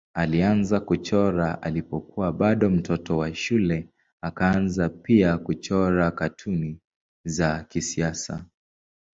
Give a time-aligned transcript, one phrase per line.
[0.13, 3.89] Alianza kuchora alipokuwa bado mtoto wa shule
[4.21, 6.79] akaanza pia kuchora katuni
[7.25, 8.45] za kisiasa.